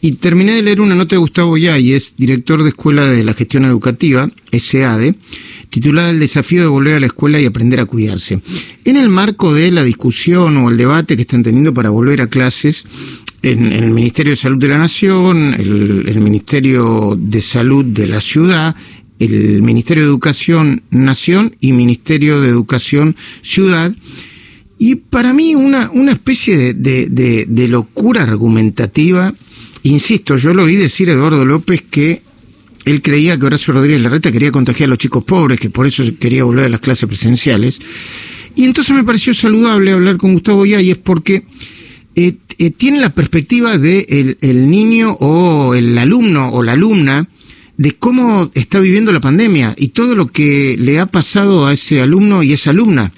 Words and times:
y 0.00 0.12
terminé 0.12 0.54
de 0.54 0.62
leer 0.62 0.80
una 0.80 0.94
nota 0.94 1.16
de 1.16 1.20
Gustavo 1.20 1.56
es 1.56 2.14
director 2.16 2.62
de 2.62 2.70
Escuela 2.70 3.06
de 3.06 3.22
la 3.24 3.34
Gestión 3.34 3.64
Educativa, 3.64 4.28
SADE, 4.52 5.14
titulada 5.68 6.10
El 6.10 6.20
desafío 6.20 6.62
de 6.62 6.68
volver 6.68 6.94
a 6.94 7.00
la 7.00 7.06
escuela 7.06 7.40
y 7.40 7.46
aprender 7.46 7.80
a 7.80 7.84
cuidarse. 7.84 8.40
En 8.84 8.96
el 8.96 9.08
marco 9.08 9.52
de 9.52 9.70
la 9.70 9.84
discusión 9.84 10.56
o 10.56 10.70
el 10.70 10.76
debate 10.76 11.16
que 11.16 11.22
están 11.22 11.42
teniendo 11.42 11.74
para 11.74 11.90
volver 11.90 12.22
a 12.22 12.28
clases, 12.28 12.86
en, 13.42 13.72
el 13.72 13.90
Ministerio 13.90 14.32
de 14.32 14.36
Salud 14.36 14.58
de 14.58 14.68
la 14.68 14.78
Nación, 14.78 15.54
el, 15.58 16.20
Ministerio 16.20 17.16
de 17.18 17.40
Salud 17.40 17.84
de 17.84 18.06
la 18.06 18.20
Ciudad, 18.20 18.74
el 19.18 19.62
Ministerio 19.62 20.04
de 20.04 20.08
Educación 20.08 20.82
Nación 20.90 21.56
y 21.60 21.72
Ministerio 21.72 22.40
de 22.40 22.48
Educación 22.48 23.16
Ciudad. 23.42 23.94
Y 24.78 24.96
para 24.96 25.32
mí 25.34 25.54
una, 25.54 25.90
una 25.90 26.12
especie 26.12 26.74
de, 26.74 27.06
de, 27.46 27.68
locura 27.68 28.22
argumentativa, 28.22 29.34
insisto, 29.82 30.36
yo 30.36 30.54
lo 30.54 30.64
oí 30.64 30.76
decir 30.76 31.10
a 31.10 31.12
Eduardo 31.12 31.44
López 31.44 31.82
que 31.90 32.22
él 32.84 33.02
creía 33.02 33.38
que 33.38 33.46
Horacio 33.46 33.74
Rodríguez 33.74 34.00
Larreta 34.02 34.32
quería 34.32 34.50
contagiar 34.50 34.88
a 34.88 34.90
los 34.90 34.98
chicos 34.98 35.24
pobres, 35.24 35.60
que 35.60 35.70
por 35.70 35.86
eso 35.86 36.02
quería 36.18 36.44
volver 36.44 36.66
a 36.66 36.68
las 36.68 36.80
clases 36.80 37.08
presenciales. 37.08 37.80
Y 38.54 38.64
entonces 38.64 38.94
me 38.94 39.04
pareció 39.04 39.32
saludable 39.34 39.92
hablar 39.92 40.16
con 40.16 40.32
Gustavo 40.32 40.64
es 40.64 40.96
porque 40.98 41.44
eh, 42.16 42.34
eh, 42.58 42.70
tiene 42.70 43.00
la 43.00 43.14
perspectiva 43.14 43.78
de 43.78 44.36
el, 44.40 44.70
niño 44.70 45.12
o 45.20 45.74
el 45.74 45.96
alumno 45.96 46.50
o 46.50 46.62
la 46.62 46.72
alumna 46.72 47.28
de 47.76 47.92
cómo 47.92 48.50
está 48.54 48.80
viviendo 48.80 49.12
la 49.12 49.20
pandemia 49.20 49.74
y 49.78 49.88
todo 49.88 50.14
lo 50.14 50.26
que 50.26 50.76
le 50.78 50.98
ha 50.98 51.06
pasado 51.06 51.66
a 51.66 51.72
ese 51.72 52.02
alumno 52.02 52.42
y 52.42 52.52
esa 52.52 52.70
alumna. 52.70 53.12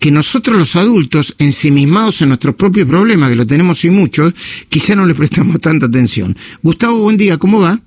Que 0.00 0.10
nosotros 0.10 0.56
los 0.56 0.74
adultos, 0.74 1.36
ensimismados 1.38 2.22
en 2.22 2.28
nuestros 2.28 2.56
propios 2.56 2.88
problemas, 2.88 3.30
que 3.30 3.36
lo 3.36 3.46
tenemos 3.46 3.84
y 3.84 3.90
muchos, 3.90 4.34
quizá 4.68 4.96
no 4.96 5.06
le 5.06 5.14
prestamos 5.14 5.60
tanta 5.60 5.86
atención. 5.86 6.36
Gustavo, 6.62 6.98
buen 6.98 7.16
día, 7.16 7.36
¿cómo 7.38 7.60
va? 7.60 7.78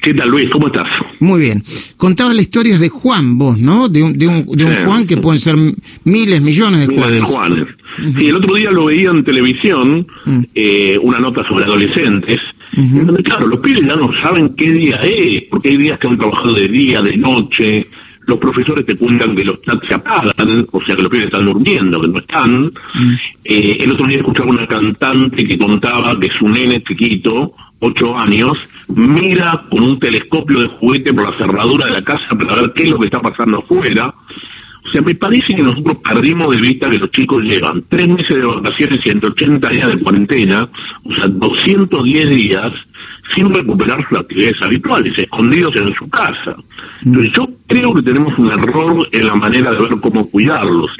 ¿Qué 0.00 0.14
tal, 0.14 0.28
Luis? 0.30 0.48
¿Cómo 0.50 0.68
estás? 0.68 0.86
Muy 1.18 1.40
bien. 1.40 1.62
Contaba 1.96 2.32
la 2.32 2.42
historia 2.42 2.78
de 2.78 2.88
Juan, 2.88 3.36
vos, 3.36 3.58
¿no? 3.58 3.88
De 3.88 4.02
un, 4.02 4.16
de 4.16 4.28
un, 4.28 4.46
de 4.46 4.64
un 4.64 4.74
Juan 4.86 5.06
que 5.06 5.16
pueden 5.16 5.40
ser 5.40 5.56
miles, 6.04 6.40
millones 6.40 6.86
de 6.86 6.94
miles 6.94 7.24
Juanes. 7.24 7.66
Sí, 8.16 8.28
el 8.28 8.36
otro 8.36 8.54
día 8.54 8.70
lo 8.70 8.84
veía 8.84 9.10
en 9.10 9.24
televisión, 9.24 10.06
mm. 10.24 10.40
eh, 10.54 10.98
una 11.02 11.18
nota 11.18 11.42
sobre 11.44 11.64
adolescentes, 11.64 12.38
donde, 12.76 13.24
claro, 13.24 13.48
los 13.48 13.58
pibes 13.58 13.80
ya 13.80 13.96
no 13.96 14.12
saben 14.20 14.54
qué 14.54 14.70
día 14.70 15.00
es, 15.02 15.44
porque 15.50 15.70
hay 15.70 15.76
días 15.78 15.98
que 15.98 16.06
han 16.06 16.16
trabajado 16.16 16.54
de 16.54 16.68
día, 16.68 17.02
de 17.02 17.16
noche, 17.16 17.88
los 18.28 18.38
profesores 18.38 18.84
te 18.84 18.94
cuentan 18.94 19.34
que 19.34 19.42
los 19.42 19.60
chats 19.62 19.88
se 19.88 19.94
apagan, 19.94 20.66
o 20.70 20.84
sea 20.84 20.94
que 20.94 21.02
los 21.02 21.10
pibes 21.10 21.26
están 21.26 21.46
durmiendo, 21.46 21.98
que 21.98 22.08
no 22.08 22.18
están. 22.18 22.64
Mm. 22.66 23.14
Eh, 23.42 23.76
el 23.80 23.92
otro 23.92 24.06
día 24.06 24.18
escuchaba 24.18 24.50
una 24.50 24.66
cantante 24.66 25.46
que 25.46 25.56
contaba 25.56 26.14
que 26.20 26.28
su 26.38 26.46
nene 26.46 26.82
chiquito, 26.82 27.54
ocho 27.80 28.18
años, 28.18 28.52
mira 28.88 29.64
con 29.70 29.82
un 29.82 29.98
telescopio 29.98 30.60
de 30.60 30.68
juguete 30.68 31.14
por 31.14 31.30
la 31.30 31.38
cerradura 31.38 31.86
de 31.86 31.92
la 31.92 32.02
casa 32.02 32.28
para 32.38 32.54
ver 32.54 32.72
qué 32.74 32.82
es 32.82 32.90
lo 32.90 32.98
que 32.98 33.06
está 33.06 33.20
pasando 33.20 33.60
afuera. 33.60 34.14
O 34.88 34.90
sea, 34.90 35.02
me 35.02 35.14
parece 35.14 35.54
que 35.54 35.62
nosotros 35.62 35.98
perdimos 35.98 36.54
de 36.54 36.62
vista 36.62 36.88
que 36.88 36.98
los 36.98 37.10
chicos 37.10 37.42
llevan 37.42 37.84
tres 37.88 38.08
meses 38.08 38.36
de 38.36 38.46
vacaciones, 38.46 39.00
180 39.02 39.68
días 39.68 39.88
de 39.88 39.98
cuarentena, 39.98 40.68
o 41.04 41.14
sea, 41.14 41.28
210 41.28 42.30
días 42.30 42.72
sin 43.34 43.52
recuperar 43.52 44.02
sus 44.08 44.18
actividades 44.18 44.62
habituales, 44.62 45.12
escondidos 45.18 45.76
en 45.76 45.94
su 45.94 46.08
casa. 46.08 46.56
Entonces 47.04 47.32
yo 47.32 47.46
creo 47.66 47.92
que 47.92 48.02
tenemos 48.02 48.38
un 48.38 48.50
error 48.50 49.06
en 49.12 49.26
la 49.26 49.34
manera 49.34 49.72
de 49.72 49.78
ver 49.78 50.00
cómo 50.00 50.30
cuidarlos. 50.30 50.90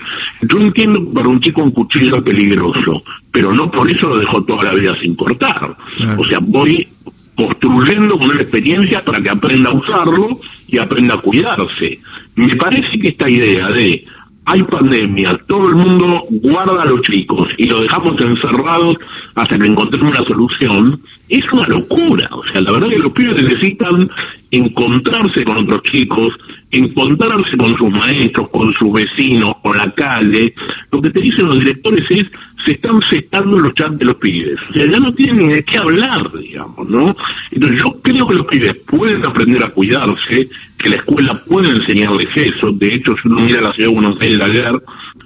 Yo 0.42 0.58
entiendo 0.58 1.06
que 1.06 1.14
para 1.14 1.28
un 1.28 1.40
chico 1.40 1.62
un 1.62 1.70
cuchillo 1.70 2.18
es 2.18 2.22
peligroso, 2.22 3.02
pero 3.32 3.54
no 3.54 3.70
por 3.70 3.88
eso 3.90 4.08
lo 4.08 4.18
dejo 4.18 4.44
toda 4.44 4.64
la 4.64 4.74
vida 4.74 4.94
sin 5.00 5.16
cortar. 5.16 5.74
O 6.18 6.24
sea, 6.26 6.40
voy 6.42 6.86
construyendo 7.34 8.18
con 8.18 8.30
una 8.30 8.42
experiencia 8.42 9.02
para 9.02 9.22
que 9.22 9.30
aprenda 9.30 9.70
a 9.70 9.74
usarlo 9.74 10.38
y 10.68 10.78
aprenda 10.78 11.14
a 11.14 11.18
cuidarse. 11.18 11.98
Me 12.36 12.54
parece 12.56 12.98
que 12.98 13.08
esta 13.08 13.28
idea 13.28 13.68
de 13.68 14.04
hay 14.50 14.62
pandemia, 14.62 15.38
todo 15.46 15.68
el 15.68 15.74
mundo 15.74 16.24
guarda 16.30 16.80
a 16.80 16.86
los 16.86 17.02
chicos 17.02 17.50
y 17.58 17.66
lo 17.66 17.82
dejamos 17.82 18.18
encerrados 18.18 18.96
hasta 19.34 19.58
que 19.58 19.66
encontremos 19.66 20.16
una 20.16 20.26
solución, 20.26 21.02
es 21.28 21.42
una 21.52 21.68
locura. 21.68 22.30
O 22.32 22.42
sea, 22.46 22.62
la 22.62 22.72
verdad 22.72 22.88
que 22.88 22.98
los 22.98 23.12
pibes 23.12 23.42
necesitan 23.42 24.08
encontrarse 24.50 25.44
con 25.44 25.58
otros 25.58 25.82
chicos, 25.82 26.32
encontrarse 26.70 27.58
con 27.58 27.76
sus 27.76 27.90
maestros, 27.90 28.48
con 28.48 28.72
sus 28.72 28.90
vecinos, 28.90 29.52
con 29.62 29.76
la 29.76 29.90
calle. 29.90 30.54
Lo 30.90 31.02
que 31.02 31.10
te 31.10 31.20
dicen 31.20 31.46
los 31.46 31.58
directores 31.58 32.04
es, 32.08 32.24
se 32.64 32.72
están 32.72 33.00
cestando 33.02 33.58
los 33.58 33.74
chats 33.74 33.98
de 33.98 34.04
los 34.04 34.16
pibes. 34.16 34.58
O 34.70 34.72
sea, 34.72 34.86
ya 34.86 34.98
no 34.98 35.12
tienen 35.14 35.48
de 35.48 35.62
qué 35.64 35.78
hablar, 35.78 36.30
digamos, 36.38 36.88
¿no? 36.88 37.16
Entonces 37.50 37.82
yo 37.82 38.00
creo 38.02 38.26
que 38.26 38.34
los 38.34 38.46
pibes 38.46 38.76
pueden 38.86 39.24
aprender 39.24 39.62
a 39.62 39.70
cuidarse, 39.70 40.48
que 40.78 40.88
la 40.88 40.96
escuela 40.96 41.42
puede 41.44 41.70
enseñarles 41.70 42.28
eso. 42.34 42.72
De 42.72 42.94
hecho, 42.94 43.14
si 43.22 43.28
uno 43.28 43.40
mira 43.40 43.60
la 43.60 43.72
ciudad 43.72 43.88
de 43.88 43.94
Buenos 43.94 44.20
Aires 44.20 44.40
ayer, 44.40 44.72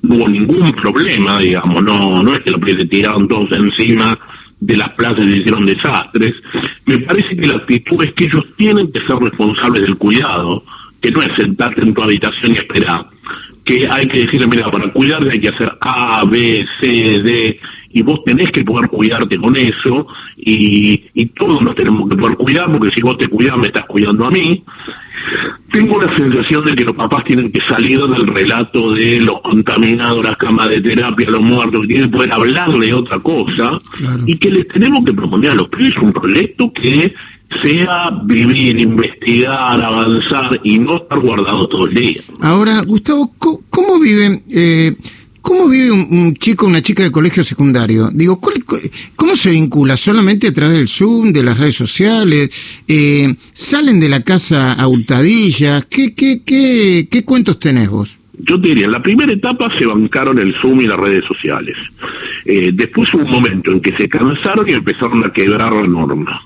no 0.03 0.15
hubo 0.17 0.29
ningún 0.29 0.73
problema, 0.73 1.39
digamos, 1.39 1.83
no, 1.83 2.23
no 2.23 2.35
es 2.35 2.41
que 2.41 2.51
los 2.51 2.61
pibes 2.61 2.83
se 2.83 2.87
tiraron 2.87 3.29
todos 3.29 3.51
encima 3.53 4.19
de 4.61 4.77
las 4.77 4.91
plazas 4.91 5.25
y 5.27 5.39
hicieron 5.39 5.67
desastres. 5.67 6.35
Me 6.87 6.99
parece 6.99 7.37
que 7.37 7.47
la 7.47 7.57
actitud 7.57 8.05
es 8.05 8.13
que 8.15 8.25
ellos 8.25 8.45
tienen 8.57 8.93
que 8.93 9.01
ser 9.01 9.17
responsables 9.17 9.83
del 9.83 9.97
cuidado, 9.97 10.63
que 11.01 11.11
no 11.11 11.21
es 11.21 11.31
sentarte 11.37 11.83
en 11.83 11.93
tu 11.93 12.03
habitación 12.03 12.53
y 12.53 12.55
esperar, 12.55 13.07
que 13.65 13.87
hay 13.91 14.09
que 14.09 14.21
decirle, 14.21 14.47
mira, 14.47 14.71
para 14.71 14.91
cuidarte 14.91 15.31
hay 15.31 15.41
que 15.41 15.49
hacer 15.49 15.73
A, 15.81 16.25
B, 16.25 16.67
C, 16.81 16.89
D, 16.89 17.61
y 17.95 18.03
vos 18.03 18.25
tenés 18.25 18.51
que 18.51 18.65
poder 18.65 18.89
cuidarte 18.89 19.37
con 19.37 19.57
eso, 19.57 20.07
y, 20.37 21.05
y 21.15 21.27
todos 21.27 21.61
nos 21.63 21.75
tenemos 21.75 22.09
que 22.09 22.17
poder 22.17 22.37
cuidar, 22.37 22.73
porque 22.73 22.95
si 22.95 23.03
vos 23.03 23.19
te 23.19 23.29
cuidas 23.29 23.57
me 23.59 23.67
estás 23.67 23.87
cuidando 23.87 24.27
a 24.27 24.31
mí. 24.31 24.63
Tengo 25.71 26.03
la 26.03 26.15
sensación 26.17 26.65
de 26.67 26.75
que 26.75 26.85
los 26.85 26.97
papás 26.97 27.25
tienen 27.25 27.51
que 27.53 27.61
salir 27.69 28.01
del 28.01 28.27
relato 28.27 28.93
de 28.93 29.21
los 29.21 29.41
contaminados, 29.41 30.25
las 30.25 30.37
camas 30.37 30.69
de 30.69 30.81
terapia, 30.81 31.31
los 31.31 31.43
muertos, 31.43 31.81
que 31.83 31.87
tienen 31.87 32.11
que 32.11 32.17
poder 32.17 32.33
hablarle 32.33 32.87
de 32.87 32.95
otra 32.95 33.19
cosa, 33.21 33.79
y 34.27 34.37
que 34.37 34.51
les 34.51 34.69
tenemos 34.69 35.05
que 35.05 35.13
proponer 35.13 35.53
a 35.53 35.55
los 35.55 35.69
pibes 35.69 35.97
un 35.99 36.13
proyecto 36.13 36.73
que 36.73 37.15
sea 37.63 38.11
vivir, 38.25 38.81
investigar, 38.81 39.83
avanzar 39.83 40.61
y 40.63 40.79
no 40.79 40.97
estar 40.99 41.19
guardado 41.21 41.69
todo 41.69 41.87
el 41.87 41.95
día. 41.95 42.21
Ahora, 42.41 42.81
Gustavo, 42.83 43.33
¿cómo, 43.39 43.99
viven? 43.99 44.43
Eh, 44.51 44.95
¿Cómo 45.43 45.69
vive 45.69 45.91
un, 45.91 46.35
chico 46.35 46.67
o 46.67 46.69
una 46.69 46.81
chica 46.81 47.03
de 47.03 47.11
colegio 47.11 47.43
secundario? 47.43 48.11
Digo, 48.13 48.41
¿cómo 49.17 49.35
se 49.35 49.51
vincula? 49.51 49.97
¿Solamente 49.97 50.49
a 50.49 50.53
través 50.55 50.79
del 50.79 50.89
Zoom, 50.89 51.33
de 51.33 51.43
las 51.43 51.59
redes 51.59 51.75
sociales? 51.75 52.51
Eh, 52.87 53.35
¿Salen 53.53 53.99
de 53.99 54.09
la 54.09 54.23
casa 54.23 54.75
a 54.75 54.87
hurtadillas? 54.87 55.87
¿Qué, 55.87 56.15
qué, 56.15 56.43
qué, 56.45 57.09
qué 57.11 57.25
cuentos 57.25 57.59
tenés 57.59 57.91
vos? 57.91 58.21
Yo 58.39 58.61
te 58.61 58.69
diría, 58.69 58.87
en 58.87 58.93
la 58.93 59.03
primera 59.03 59.33
etapa 59.33 59.69
se 59.77 59.85
bancaron 59.85 60.39
el 60.39 60.55
Zoom 60.61 60.81
y 60.81 60.87
las 60.87 60.99
redes 60.99 61.25
sociales. 61.27 61.77
Eh, 62.45 62.71
después 62.73 63.13
hubo 63.15 63.25
un 63.25 63.31
momento 63.31 63.71
en 63.71 63.81
que 63.81 63.97
se 63.97 64.09
cansaron 64.09 64.69
y 64.69 64.73
empezaron 64.73 65.25
a 65.25 65.33
quebrar 65.33 65.73
la 65.73 65.87
norma. 65.87 66.41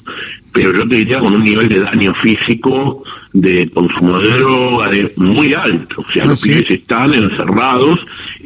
Pero 0.56 0.72
yo 0.72 0.88
te 0.88 0.96
diría 0.96 1.18
con 1.18 1.34
un 1.34 1.44
nivel 1.44 1.68
de 1.68 1.80
daño 1.80 2.14
físico, 2.22 3.04
de 3.34 3.68
consumo 3.68 4.18
de 4.20 4.30
droga, 4.30 4.88
de 4.88 5.12
muy 5.16 5.52
alto. 5.52 6.00
O 6.00 6.10
sea, 6.10 6.24
ah, 6.24 6.26
los 6.28 6.40
pibes 6.40 6.70
están 6.70 7.12
encerrados. 7.12 8.00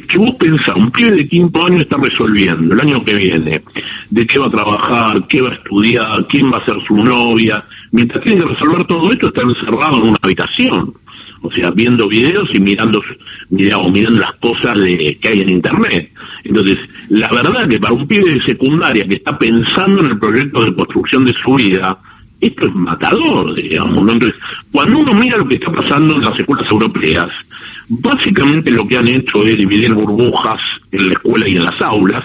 ¿Qué 0.09 0.19
vos 0.19 0.35
pensás? 0.35 0.75
Un 0.75 0.91
pibe 0.91 1.13
de 1.13 1.29
quinto 1.29 1.65
año 1.65 1.81
está 1.81 1.97
resolviendo 1.99 2.75
el 2.75 2.81
año 2.81 3.05
que 3.05 3.15
viene 3.15 3.63
de 4.11 4.27
qué 4.27 4.39
va 4.41 4.49
a 4.49 4.51
trabajar, 4.51 5.25
qué 5.29 5.41
va 5.41 5.51
a 5.51 5.55
estudiar, 5.55 6.27
quién 6.29 6.53
va 6.53 6.59
a 6.59 6.65
ser 6.65 6.75
su 6.89 6.97
novia. 6.97 7.65
Mientras 7.93 8.25
tiene 8.25 8.43
que 8.43 8.49
resolver 8.49 8.85
todo 8.89 9.13
esto, 9.13 9.29
está 9.29 9.43
encerrado 9.43 9.99
en 9.99 10.09
una 10.09 10.19
habitación 10.21 10.93
o 11.43 11.51
sea, 11.51 11.71
viendo 11.71 12.09
videos 12.09 12.49
y 12.53 12.61
mirando, 12.61 13.03
mirando, 13.49 14.21
las 14.21 14.35
cosas 14.37 14.77
de, 14.79 15.19
que 15.21 15.29
hay 15.29 15.41
en 15.41 15.49
Internet. 15.51 16.11
Entonces, 16.45 16.79
la 17.09 17.31
verdad 17.31 17.69
que 17.69 17.79
para 17.79 17.95
un 17.95 18.07
pibe 18.07 18.35
de 18.35 18.43
secundaria 18.43 19.07
que 19.07 19.17
está 19.17 19.39
pensando 19.39 20.05
en 20.05 20.13
el 20.13 20.19
proyecto 20.19 20.65
de 20.65 20.75
construcción 20.75 21.25
de 21.25 21.35
su 21.43 21.55
vida, 21.55 21.97
esto 22.41 22.67
es 22.67 22.75
matador, 22.75 23.55
digamos. 23.55 24.13
Entonces, 24.13 24.35
cuando 24.73 24.99
uno 24.99 25.15
mira 25.15 25.39
lo 25.39 25.49
que 25.49 25.57
está 25.57 25.71
pasando 25.73 26.15
en 26.15 26.23
las 26.23 26.39
escuelas 26.39 26.71
europeas, 26.71 27.29
básicamente 27.89 28.71
lo 28.71 28.87
que 28.87 28.97
han 28.97 29.09
hecho 29.09 29.45
es 29.45 29.57
dividir 29.57 29.93
burbujas 29.93 30.61
en 30.93 31.07
la 31.07 31.13
escuela 31.13 31.49
y 31.49 31.57
en 31.57 31.65
las 31.65 31.81
aulas, 31.83 32.25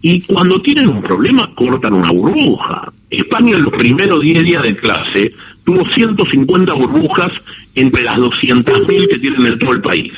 y 0.00 0.20
cuando 0.22 0.60
tienen 0.62 0.88
un 0.88 1.02
problema 1.02 1.50
cortan 1.54 1.94
una 1.94 2.10
burbuja. 2.10 2.92
España 3.10 3.56
en 3.56 3.64
los 3.64 3.72
primeros 3.72 4.20
10 4.20 4.44
días 4.44 4.62
de 4.62 4.76
clase 4.76 5.32
tuvo 5.64 5.84
150 5.92 6.72
burbujas 6.74 7.32
entre 7.80 8.02
las 8.02 8.16
200.000 8.16 9.08
que 9.08 9.18
tienen 9.18 9.46
en 9.46 9.58
todo 9.58 9.72
el 9.72 9.80
país. 9.80 10.12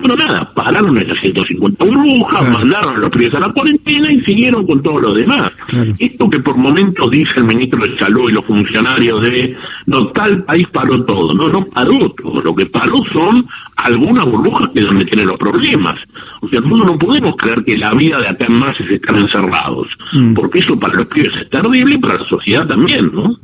Bueno, 0.00 0.16
nada, 0.16 0.50
pararon 0.54 0.96
esas 0.96 1.20
150 1.20 1.84
burbujas, 1.84 2.50
mandaron 2.50 2.96
a 2.96 2.98
los 3.00 3.10
pibes 3.10 3.34
a 3.34 3.40
la 3.40 3.52
cuarentena 3.52 4.10
y 4.10 4.20
siguieron 4.22 4.66
con 4.66 4.82
todo 4.82 4.98
lo 4.98 5.14
demás. 5.14 5.52
Esto 5.98 6.30
que 6.30 6.40
por 6.40 6.56
momentos 6.56 7.10
dice 7.10 7.32
el 7.36 7.44
ministro 7.44 7.82
de 7.82 7.98
Salud 7.98 8.30
y 8.30 8.32
los 8.32 8.44
funcionarios 8.46 9.20
de, 9.20 9.54
no, 9.84 10.06
tal 10.08 10.42
país 10.44 10.66
paró 10.72 11.04
todo. 11.04 11.34
No, 11.34 11.48
no 11.48 11.66
paró 11.66 12.10
todo. 12.12 12.40
Lo 12.40 12.54
que 12.54 12.64
paró 12.64 12.94
son 13.12 13.46
algunas 13.76 14.24
burbujas 14.24 14.70
que 14.70 14.80
es 14.80 14.86
donde 14.86 15.04
tienen 15.04 15.26
los 15.26 15.38
problemas. 15.38 16.00
O 16.40 16.48
sea, 16.48 16.60
nosotros 16.60 16.86
no 16.86 16.98
podemos 16.98 17.36
creer 17.36 17.62
que 17.62 17.76
la 17.76 17.92
vida 17.92 18.18
de 18.20 18.28
acá 18.28 18.46
en 18.48 18.54
más 18.54 18.80
es 18.80 18.90
estar 18.90 19.16
encerrados. 19.18 19.86
Mm. 20.12 20.32
Porque 20.32 20.60
eso 20.60 20.80
para 20.80 20.94
los 20.94 21.08
pibes 21.08 21.32
es 21.42 21.50
terrible 21.50 21.96
y 21.96 21.98
para 21.98 22.14
la 22.14 22.24
sociedad 22.24 22.66
también, 22.66 23.10
¿no? 23.12 23.36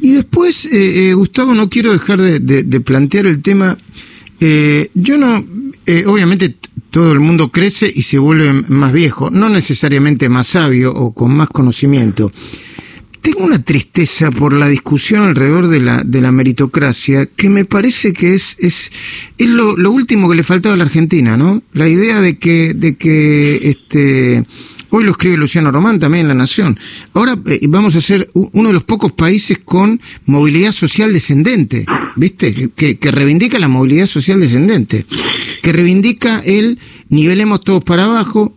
Y 0.00 0.12
después, 0.12 0.66
eh, 0.66 1.10
eh, 1.10 1.14
Gustavo, 1.14 1.54
no 1.54 1.68
quiero 1.68 1.92
dejar 1.92 2.20
de, 2.20 2.80
plantear 2.80 3.26
el 3.26 3.42
tema. 3.42 3.78
Eh, 4.40 4.90
yo 4.94 5.16
no, 5.16 5.44
obviamente 6.06 6.56
todo 6.90 7.12
el 7.12 7.20
mundo 7.20 7.50
crece 7.50 7.90
y 7.94 8.02
se 8.02 8.18
vuelve 8.18 8.52
más 8.68 8.92
viejo, 8.92 9.30
no 9.30 9.48
necesariamente 9.48 10.28
más 10.28 10.48
sabio 10.48 10.92
o 10.92 11.12
con 11.14 11.34
más 11.34 11.48
conocimiento. 11.48 12.30
Tengo 13.22 13.44
una 13.44 13.60
tristeza 13.60 14.30
por 14.30 14.52
la 14.52 14.68
discusión 14.68 15.22
alrededor 15.22 15.66
de 15.66 15.80
la, 15.80 16.04
de 16.04 16.20
la 16.20 16.30
meritocracia 16.30 17.26
que 17.26 17.50
me 17.50 17.64
parece 17.64 18.12
que 18.12 18.34
es, 18.34 18.56
es, 18.60 18.92
es 19.36 19.48
lo, 19.48 19.76
lo 19.76 19.90
último 19.90 20.30
que 20.30 20.36
le 20.36 20.44
faltaba 20.44 20.74
a 20.74 20.78
la 20.78 20.84
Argentina, 20.84 21.36
¿no? 21.36 21.62
La 21.72 21.88
idea 21.88 22.20
de 22.20 22.38
que, 22.38 22.72
de 22.72 22.96
que 22.96 23.68
este, 23.68 24.46
Hoy 24.96 25.04
lo 25.04 25.10
escribe 25.10 25.36
Luciano 25.36 25.70
Román 25.70 25.98
también 25.98 26.22
en 26.22 26.28
La 26.28 26.34
Nación. 26.34 26.80
Ahora 27.12 27.36
eh, 27.48 27.60
vamos 27.68 27.94
a 27.96 28.00
ser 28.00 28.30
uno 28.32 28.68
de 28.68 28.72
los 28.72 28.82
pocos 28.82 29.12
países 29.12 29.58
con 29.62 30.00
movilidad 30.24 30.72
social 30.72 31.12
descendente, 31.12 31.84
¿viste? 32.16 32.70
Que, 32.74 32.98
reivindica 33.02 33.58
la 33.58 33.68
movilidad 33.68 34.06
social 34.06 34.40
descendente, 34.40 35.04
que 35.62 35.70
reivindica 35.74 36.38
el 36.38 36.78
nivelemos 37.10 37.60
todos 37.60 37.84
para 37.84 38.06
abajo, 38.06 38.56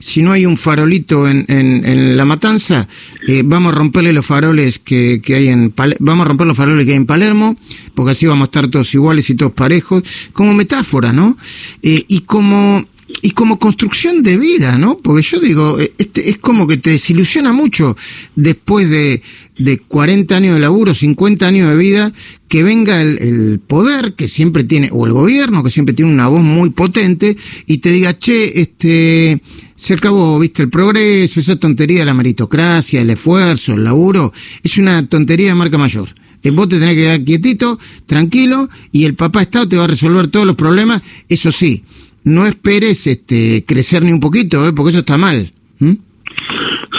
si 0.00 0.22
no 0.22 0.32
hay 0.32 0.44
un 0.44 0.56
farolito 0.56 1.28
en, 1.28 2.16
la 2.16 2.24
matanza, 2.24 2.88
eh, 3.28 3.42
vamos 3.44 3.74
a 3.74 3.76
romperle 3.76 4.12
los 4.12 4.26
faroles 4.26 4.80
que, 4.80 5.20
que 5.22 5.36
hay 5.36 5.48
en 5.50 5.72
vamos 6.00 6.26
a 6.26 6.28
romper 6.30 6.48
los 6.48 6.56
faroles 6.56 6.84
que 6.84 6.92
hay 6.92 6.98
en 6.98 7.06
Palermo, 7.06 7.54
porque 7.94 8.10
así 8.10 8.26
vamos 8.26 8.46
a 8.46 8.50
estar 8.50 8.66
todos 8.66 8.92
iguales 8.92 9.30
y 9.30 9.36
todos 9.36 9.52
parejos, 9.52 10.02
como 10.32 10.52
metáfora, 10.52 11.12
¿no? 11.12 11.38
Eh, 11.80 12.04
y 12.08 12.22
como 12.22 12.84
y 13.22 13.30
como 13.32 13.58
construcción 13.58 14.22
de 14.22 14.38
vida, 14.38 14.78
¿no? 14.78 14.98
Porque 14.98 15.22
yo 15.22 15.40
digo, 15.40 15.78
eh, 15.80 15.92
este, 15.98 16.30
es 16.30 16.38
como 16.38 16.66
que 16.66 16.76
te 16.76 16.90
desilusiona 16.90 17.52
mucho 17.52 17.96
después 18.36 18.88
de, 18.88 19.22
de 19.58 19.78
40 19.78 20.36
años 20.36 20.54
de 20.54 20.60
laburo, 20.60 20.94
50 20.94 21.46
años 21.46 21.70
de 21.70 21.76
vida, 21.76 22.12
que 22.48 22.62
venga 22.62 23.00
el, 23.00 23.60
poder 23.66 24.14
que 24.14 24.28
siempre 24.28 24.64
tiene, 24.64 24.90
o 24.92 25.06
el 25.06 25.12
gobierno 25.12 25.62
que 25.62 25.70
siempre 25.70 25.94
tiene 25.94 26.12
una 26.12 26.28
voz 26.28 26.42
muy 26.42 26.70
potente, 26.70 27.36
y 27.66 27.78
te 27.78 27.90
diga, 27.90 28.14
che, 28.14 28.60
este, 28.60 29.40
se 29.74 29.94
acabó, 29.94 30.38
viste, 30.38 30.62
el 30.62 30.70
progreso, 30.70 31.40
esa 31.40 31.56
tontería 31.56 32.00
de 32.00 32.06
la 32.06 32.14
meritocracia, 32.14 33.00
el 33.00 33.10
esfuerzo, 33.10 33.74
el 33.74 33.84
laburo, 33.84 34.32
es 34.62 34.78
una 34.78 35.06
tontería 35.06 35.48
de 35.48 35.54
marca 35.54 35.78
mayor. 35.78 36.08
Eh, 36.42 36.50
vos 36.50 36.68
te 36.68 36.78
tenés 36.78 36.94
que 36.94 37.02
quedar 37.02 37.24
quietito, 37.24 37.78
tranquilo, 38.06 38.68
y 38.92 39.04
el 39.04 39.14
papá 39.14 39.42
Estado 39.42 39.68
te 39.68 39.76
va 39.76 39.84
a 39.84 39.88
resolver 39.88 40.28
todos 40.28 40.46
los 40.46 40.56
problemas, 40.56 41.02
eso 41.28 41.50
sí 41.50 41.82
no 42.24 42.46
esperes 42.46 43.06
este, 43.06 43.64
crecer 43.66 44.02
ni 44.02 44.12
un 44.12 44.20
poquito, 44.20 44.66
¿eh? 44.66 44.72
porque 44.72 44.90
eso 44.90 45.00
está 45.00 45.18
mal. 45.18 45.50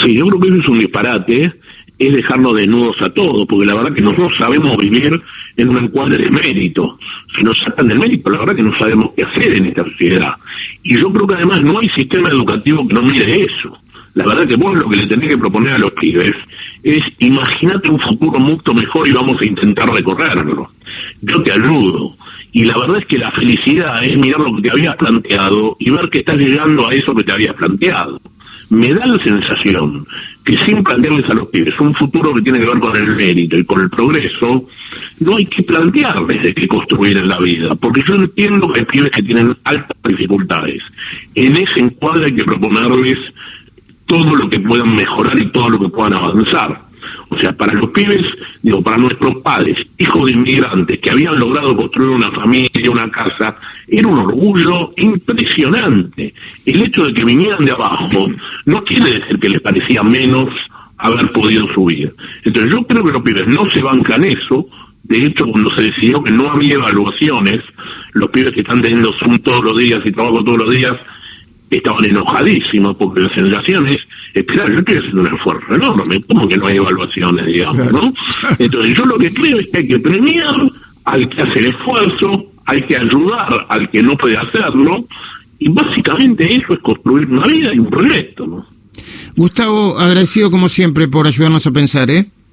Sí, 0.01 0.15
yo 0.15 0.25
creo 0.27 0.39
que 0.39 0.47
eso 0.49 0.61
es 0.61 0.67
un 0.67 0.79
disparate, 0.79 1.53
es 1.97 2.13
dejarnos 2.13 2.55
desnudos 2.55 2.95
a 3.01 3.09
todos, 3.09 3.45
porque 3.47 3.65
la 3.65 3.75
verdad 3.75 3.93
que 3.93 4.01
nosotros 4.01 4.33
sabemos 4.37 4.77
vivir 4.77 5.19
en 5.57 5.69
un 5.69 5.77
encuadre 5.77 6.17
de 6.17 6.29
mérito. 6.29 6.97
Si 7.35 7.43
nos 7.43 7.57
sacan 7.59 7.87
del 7.87 7.99
mérito, 7.99 8.29
la 8.29 8.39
verdad 8.39 8.55
que 8.55 8.63
no 8.63 8.77
sabemos 8.77 9.11
qué 9.15 9.23
hacer 9.23 9.55
en 9.55 9.65
esta 9.65 9.83
sociedad. 9.83 10.33
Y 10.83 10.97
yo 10.97 11.11
creo 11.11 11.27
que 11.27 11.35
además 11.35 11.61
no 11.61 11.79
hay 11.79 11.89
sistema 11.89 12.29
educativo 12.29 12.87
que 12.87 12.93
no 12.93 13.01
mire 13.01 13.45
eso. 13.45 13.77
La 14.13 14.25
verdad 14.25 14.47
que 14.47 14.55
vos 14.55 14.77
lo 14.77 14.87
que 14.87 14.97
le 14.97 15.07
tenés 15.07 15.29
que 15.29 15.37
proponer 15.37 15.73
a 15.73 15.77
los 15.77 15.91
pibes 15.93 16.33
es 16.83 17.01
imagínate 17.19 17.89
un 17.89 17.99
futuro 17.99 18.39
mucho 18.39 18.73
mejor 18.73 19.07
y 19.07 19.11
vamos 19.11 19.41
a 19.41 19.45
intentar 19.45 19.89
recorrerlo. 19.89 20.69
Yo 21.21 21.41
te 21.41 21.51
ayudo 21.51 22.15
y 22.55 22.63
la 22.63 22.79
verdad 22.79 22.99
es 22.99 23.05
que 23.07 23.17
la 23.17 23.31
felicidad 23.31 24.01
es 24.01 24.17
mirar 24.17 24.39
lo 24.39 24.55
que 24.55 24.61
te 24.61 24.71
habías 24.71 24.95
planteado 24.95 25.75
y 25.77 25.89
ver 25.91 26.09
que 26.09 26.19
estás 26.19 26.37
llegando 26.37 26.87
a 26.87 26.93
eso 26.93 27.13
que 27.13 27.25
te 27.25 27.33
habías 27.33 27.53
planteado. 27.53 28.21
Me 28.69 28.93
da 28.93 29.05
la 29.05 29.21
sensación 29.21 30.07
que 30.45 30.57
sin 30.59 30.81
plantearles 30.81 31.29
a 31.29 31.33
los 31.33 31.49
pibes 31.49 31.77
un 31.81 31.93
futuro 31.95 32.33
que 32.33 32.41
tiene 32.43 32.59
que 32.59 32.65
ver 32.67 32.79
con 32.79 32.95
el 32.95 33.13
mérito 33.13 33.57
y 33.57 33.65
con 33.65 33.81
el 33.81 33.89
progreso, 33.89 34.69
no 35.19 35.35
hay 35.35 35.45
que 35.47 35.63
plantearles 35.63 36.43
de 36.43 36.53
qué 36.53 36.65
construir 36.65 37.17
en 37.17 37.27
la 37.27 37.37
vida, 37.39 37.75
porque 37.75 38.01
yo 38.07 38.15
entiendo 38.15 38.71
que 38.71 38.79
hay 38.79 38.85
pibes 38.85 39.11
que 39.11 39.23
tienen 39.23 39.53
altas 39.65 39.97
dificultades. 40.07 40.81
En 41.35 41.57
ese 41.57 41.81
encuadre 41.81 42.27
hay 42.27 42.35
que 42.35 42.45
proponerles 42.45 43.19
todo 44.05 44.33
lo 44.33 44.49
que 44.49 44.61
puedan 44.61 44.95
mejorar 44.95 45.37
y 45.37 45.51
todo 45.51 45.71
lo 45.71 45.79
que 45.79 45.89
puedan 45.89 46.13
avanzar. 46.13 46.85
O 47.29 47.37
sea, 47.39 47.51
para 47.53 47.73
los 47.73 47.89
pibes, 47.89 48.25
digo, 48.61 48.81
para 48.81 48.97
nuestros 48.97 49.37
padres, 49.41 49.77
hijos 49.97 50.25
de 50.25 50.31
inmigrantes 50.31 50.99
que 50.99 51.11
habían 51.11 51.39
logrado 51.39 51.75
construir 51.75 52.09
una 52.09 52.31
familia, 52.31 52.91
una 52.91 53.09
casa, 53.09 53.57
era 53.87 54.07
un 54.07 54.19
orgullo 54.19 54.93
impresionante. 54.97 56.33
El 56.65 56.83
hecho 56.83 57.05
de 57.05 57.13
que 57.13 57.25
vinieran 57.25 57.65
de 57.65 57.71
abajo 57.71 58.27
no 58.65 58.83
quiere 58.83 59.19
decir 59.19 59.39
que 59.39 59.49
les 59.49 59.61
parecía 59.61 60.03
menos 60.03 60.49
haber 60.97 61.31
podido 61.31 61.65
subir. 61.73 62.13
Entonces 62.43 62.71
yo 62.71 62.83
creo 62.83 63.03
que 63.03 63.11
los 63.11 63.23
pibes 63.23 63.47
no 63.47 63.69
se 63.71 63.81
bancan 63.81 64.23
eso. 64.23 64.67
De 65.03 65.17
hecho, 65.17 65.45
cuando 65.45 65.73
se 65.75 65.83
decidió 65.83 66.23
que 66.23 66.31
no 66.31 66.51
había 66.51 66.75
evaluaciones, 66.75 67.61
los 68.13 68.29
pibes 68.31 68.53
que 68.53 68.61
están 68.61 68.81
teniendo 68.81 69.13
Zoom 69.19 69.39
todos 69.39 69.63
los 69.63 69.77
días 69.77 70.01
y 70.03 70.11
trabajo 70.11 70.43
todos 70.43 70.57
los 70.57 70.75
días, 70.75 70.95
estaban 71.69 72.05
enojadísimos 72.05 72.95
porque 72.97 73.21
la 73.21 73.33
sensación 73.33 73.87
es, 73.87 73.97
espera, 74.33 74.65
yo 74.67 74.79
estoy 74.79 74.97
haciendo 74.97 75.21
un 75.21 75.35
esfuerzo 75.35 75.75
enorme, 75.75 76.21
como 76.23 76.47
que 76.47 76.57
no 76.57 76.67
hay 76.67 76.77
evaluaciones, 76.77 77.45
digamos, 77.45 77.91
no? 77.91 78.13
Entonces 78.59 78.97
yo 78.97 79.05
lo 79.05 79.17
que 79.17 79.33
creo 79.33 79.59
es 79.59 79.69
que 79.69 79.77
hay 79.79 79.87
que 79.87 79.99
premiar 79.99 80.55
al 81.05 81.29
que 81.29 81.41
hace 81.41 81.59
el 81.59 81.65
esfuerzo, 81.67 82.45
hay 82.65 82.81
que 82.83 82.97
ayudar 82.97 83.65
al 83.69 83.89
que 83.89 84.01
no 84.01 84.15
puede 84.17 84.37
hacerlo, 84.37 85.05
y 85.59 85.69
básicamente 85.69 86.53
eso 86.53 86.73
es 86.73 86.79
construir 86.79 87.27
una 87.27 87.47
vida 87.47 87.73
y 87.73 87.79
un 87.79 87.89
proyecto, 87.89 88.45
¿no? 88.45 88.65
Gustavo, 89.35 89.97
agradecido 89.99 90.49
como 90.49 90.69
siempre 90.69 91.07
por 91.07 91.27
ayudarnos 91.27 91.67
a 91.67 91.71
pensar, 91.71 92.09
¿eh? 92.09 92.27